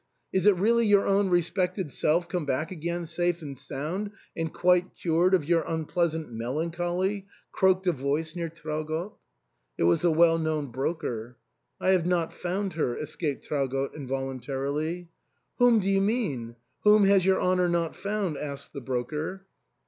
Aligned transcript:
Is 0.33 0.47
it 0.47 0.55
really 0.55 0.87
your 0.87 1.05
own 1.05 1.29
respected 1.29 1.91
self 1.91 2.27
come 2.27 2.43
back 2.43 2.71
again 2.71 3.05
safe 3.05 3.43
and 3.43 3.55
sound, 3.55 4.09
and 4.35 4.51
quite 4.51 4.95
cured 4.95 5.35
of 5.35 5.45
your 5.45 5.61
unpleasant 5.67 6.31
melancholy?" 6.31 7.27
croaked 7.51 7.85
a 7.85 7.91
voice 7.91 8.35
near 8.35 8.49
Traugott. 8.49 9.13
It 9.77 9.83
was 9.83 10.01
the 10.01 10.09
well 10.11 10.39
known 10.39 10.71
broker." 10.71 11.37
I 11.79 11.91
have 11.91 12.07
not 12.07 12.33
found 12.33 12.73
her," 12.73 12.97
escaped 12.97 13.45
Traugott 13.45 13.93
involuntarily." 13.93 15.11
Whom 15.59 15.77
do 15.79 15.87
you 15.87 16.01
mean? 16.01 16.55
Whom 16.83 17.03
has 17.05 17.23
your 17.23 17.39
honour 17.39 17.69
not 17.69 17.95
found?" 17.95 18.37
asked 18.39 18.73
the 18.73 18.81
broker. 18.81 19.45